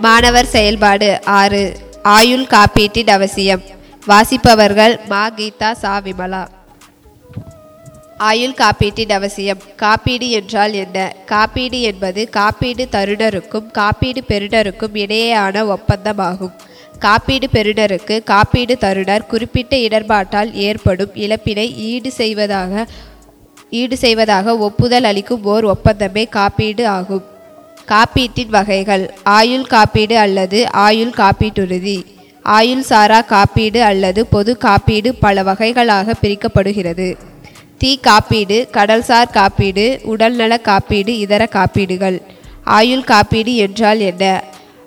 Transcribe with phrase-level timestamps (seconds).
[0.00, 3.62] மாணவர் செயல்பாடு ஆறு ஆயுள் காப்பீட்டின் அவசியம்.
[4.06, 6.42] வாசிப்பவர்கள் மா கீதா சா விமலா.
[8.18, 9.58] ஆயுள் காப்பீட்டின் அவசியம்.
[9.76, 11.14] காப்பீடு என்றால் என்ன?
[11.26, 16.54] காப்பீடு என்பது காப்பீடு தருணருக்கும் காப்பீடு பெறுநருக்கும் இடையேயான ஒப்பந்தமாகும்.
[16.98, 22.86] காப்பீடு பெறுநருக்கு காப்பீடு தருணர் குறிப்பிட்ட இடர்பாட்டால் ஏற்படும் இழப்பினை ஈடு செய்வதாக
[23.70, 27.26] ஈடு செய்வதாக ஒப்புதல் அளிக்கும் ஓர் ஒப்பந்தமே காப்பீடு ஆகும்.
[27.90, 29.04] காப்பீட்டின் வகைகள்.
[29.22, 31.98] ஆயுள் காப்பீடு அல்லது ஆயுள் காப்பீட்டுறுதி.
[32.42, 37.08] ஆயுள் சாரா காப்பீடு அல்லது பொது காப்பீடு பல வகைகளாக பிரிக்கப்படுகிறது.
[37.78, 42.18] தீ காப்பீடு கடல்சார் காப்பீடு உடல்நல காப்பீடு இதர காப்பீடுகள்.
[42.64, 44.42] ஆயுள் காப்பீடு என்றால் என்ன?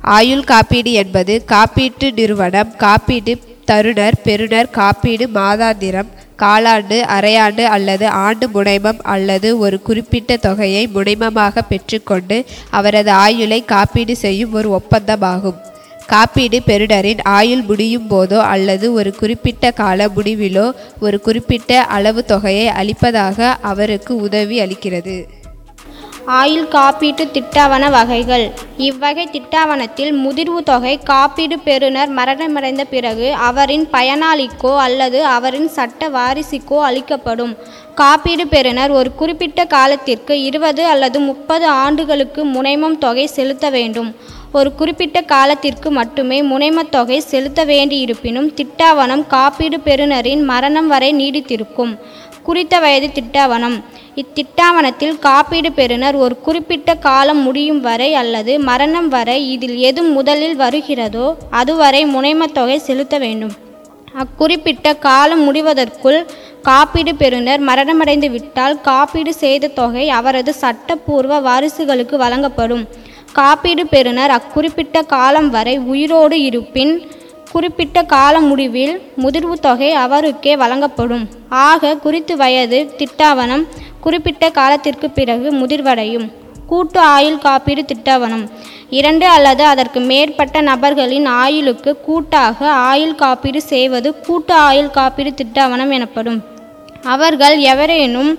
[0.00, 3.32] ஆயுள் காப்பீடு என்பது காப்பீட்டு நிறுவனம் காப்பீடு
[3.66, 6.08] தருணர் பெறுநர் காப்பீடு மாதாந்திரம்
[6.38, 14.52] காலாண்டு அரையாண்டு அல்லது ஆண்டு முனைமம் அல்லது ஒரு குறிப்பிட்ட தொகையை முனைமமாக பெற்றுக்கொண்டு அவரது ஆயுளை காப்பீடு செய்யும்
[14.52, 15.60] ஒரு ஒப்பந்தமாகும்.
[16.06, 23.58] காப்பீடு பெறுடரின் ஆயுள் முடியும் போதோ அல்லது ஒரு குறிப்பிட்ட கால முடிவிலோ ஒரு குறிப்பிட்ட அளவு தொகையை அளிப்பதாக
[23.60, 25.24] அவருக்கு உதவி அளிக்கிறது.
[26.26, 28.52] ஆயுள் காப்பீட்டு திட்டாவண வகைகள்.
[28.76, 37.56] இவ்வகை திட்டாவணத்தில் முதிர்வு தொகை காப்பீடு பெறுநர் மரணமடைந்த பிறகு அவரின் பயனாளிக்கோ அல்லது அவரின் சட்ட வாரிசுக்கோ அளிக்கப்படும்.
[37.94, 44.16] காப்பீடு பெறுநர் ஒரு குறிப்பிட்ட காலத்திற்கு இருபது அல்லது முப்பது ஆண்டுகளுக்கு முனைமம் தொகை செலுத்த வேண்டும்.
[44.58, 51.92] ஒரு குறிப்பிட்ட காலத்திற்கு மட்டுமே முனைமத்தொகை செலுத்த வேண்டியிருப்பினும் திட்டாவணம் காப்பீடு பெறுநரின் மரணம் வரை நீடித்திருக்கும்.
[52.46, 53.76] குறித்த வயது திட்டாவணம்
[54.20, 61.26] இத்திட்டாவணத்தில் காப்பீடு பெறுநர் ஒரு குறிப்பிட்ட காலம் முடியும் வரை அல்லது மரணம் வரை இதில் எது முதலில் வருகிறதோ
[61.60, 63.54] அதுவரை முனைமத்தொகை செலுத்த வேண்டும்.
[64.22, 66.18] அக்குறிப்பிட்ட காலம் முடிவதற்குள்
[66.62, 72.84] காப்பீடு பெறுநர் மரணமடைந்து விட்டால் காப்பீடு செய்த தொகை அவரது சட்டப்பூர்வ வாரிசுகளுக்கு வழங்கப்படும்.
[73.32, 77.10] காப்பீடு பெறுநர் அக்குறிப்பிட்ட காலம் வரை உயிரோடு இருப்பின்
[77.52, 81.28] குறிப்பிட்ட கால முடிவில் முதிர்வு தொகை அவருக்கே வழங்கப்படும்.
[81.48, 83.66] ஆக குறித்து வயது திட்டாவணம்
[84.00, 86.32] குறிப்பிட்ட காலத்திற்கு பிறகு முதிர்வடையும்.
[86.66, 88.48] கூட்டு ஆயுள் காப்பீடு திட்டாவணம்.
[88.90, 96.40] இரண்டு அல்லது அதற்கு மேற்பட்ட நபர்களின் ஆயுளுக்கு கூட்டாக ஆயுள் காப்பீடு செய்வது கூட்டு ஆயுள் காப்பீடு திட்டவனம் எனப்படும்.
[97.02, 98.38] அவர்கள் எவரேனும்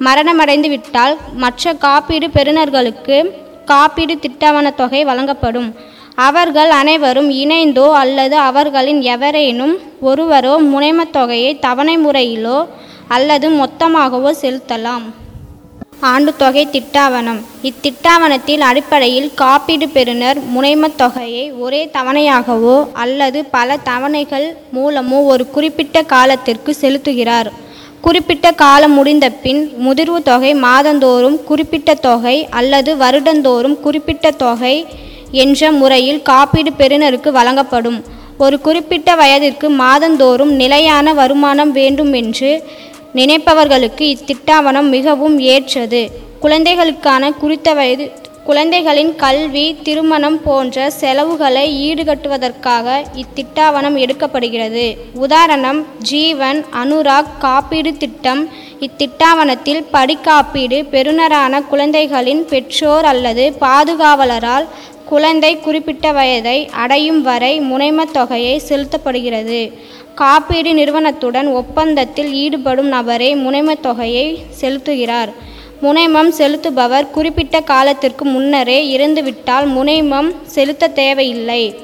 [0.00, 5.74] மரணமடைந்துவிட்டால் மற்ற காப்பீடு பெறுநர்களுக்கு காப்பீடு திட்டாவண தொகை வழங்கப்படும்.
[6.14, 12.58] அவர்கள் அனைவரும் இணைந்தோ அல்லது அவர்களின் எவரேனும் ஒருவரோ முனைமத் தொகையை தவணை முறையிலோ
[13.08, 15.06] அல்லது மொத்தமாகவோ செலுத்தலாம்.
[16.00, 17.40] ஆண்டு தொகை திட்டாவணம்.
[17.62, 26.76] இத்திட்டாவணத்தில் அடிப்படையில் காப்பீடு பெறுநர் முனைமத் தொகையை ஒரே தவணையாகவோ அல்லது பல தவணைகள் மூலமோ ஒரு குறிப்பிட்ட காலத்திற்கு
[26.80, 27.50] செலுத்துகிறார்.
[28.04, 34.74] குறிப்பிட்ட காலம் முடிந்த பின் முதிர்வு தொகை மாதந்தோறும் குறிப்பிட்ட தொகை அல்லது வருடந்தோறும் குறிப்பிட்ட தொகை
[35.42, 37.98] என்ற முறையில் காப்பீடு பெறுநருக்கு வழங்கப்படும்.
[38.38, 42.50] ஒரு குறிப்பிட்ட வயதிற்கு மாதந்தோறும் நிலையான வருமானம் வேண்டும் என்று
[43.20, 46.02] நினைப்பவர்களுக்கு இத்திட்டாவணம் மிகவும் ஏற்றது.
[46.40, 48.06] குழந்தைகளுக்கான குறித்த வயது
[48.44, 54.96] குழந்தைகளின் கல்வி திருமணம் போன்ற செலவுகளை ஈடுகட்டுவதற்காக இத்திட்டாவணம் எடுக்கப்படுகிறது.
[55.14, 58.48] உதாரணம் ஜீவன் அனுராக் காப்பீடு திட்டம்.
[58.80, 64.66] இத்திட்டாவணத்தில் படிக்காப்பீடு பெறுநரான குழந்தைகளின் பெற்றோர் அல்லது பாதுகாவலரால்
[65.04, 69.72] குழந்தை குறிப்பிட்ட வயதை அடையும் வரை முனைமத் தொகையை செலுத்தப்படுகிறது.
[70.14, 75.32] காப்பீடு நிறுவனத்துடன் ஒப்பந்தத்தில் ஈடுபடும் நபரே முனைமத் தொகையை செலுத்துகிறார்.
[75.84, 81.74] முனைமம் செலுத்துபவர் குறிப்பிட்ட காலத்திற்கு முன்னரே இறந்துவிட்டால் முனைமம் செலுத்த தேவையில்லை.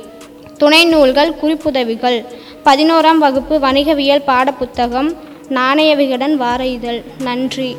[0.56, 2.24] துணை நூல்கள் குறிப்புதவிகள்.
[2.64, 5.16] பதினோராம் வகுப்பு வணிகவியல் பாடப்புத்தகம்.
[5.48, 7.02] நாணய விகடன் வார இதழ்.
[7.18, 7.76] நன்றி.